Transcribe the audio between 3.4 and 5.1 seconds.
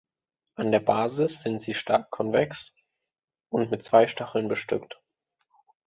und mit zwei Stacheln bestückt.